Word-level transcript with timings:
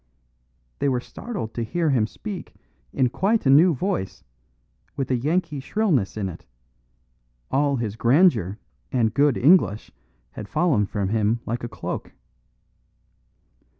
They 0.79 0.89
were 0.89 0.99
startled 0.99 1.53
to 1.53 1.63
hear 1.63 1.91
him 1.91 2.07
speak 2.07 2.55
in 2.91 3.09
quite 3.09 3.45
a 3.45 3.51
new 3.51 3.75
voice, 3.75 4.23
with 4.95 5.11
a 5.11 5.15
Yankee 5.15 5.59
shrillness 5.59 6.17
in 6.17 6.27
it; 6.27 6.43
all 7.51 7.75
his 7.75 7.95
grandeur 7.95 8.57
and 8.91 9.13
good 9.13 9.37
English 9.37 9.91
had 10.31 10.49
fallen 10.49 10.87
from 10.87 11.09
him 11.09 11.41
like 11.45 11.63
a 11.63 11.69
cloak. 11.69 12.13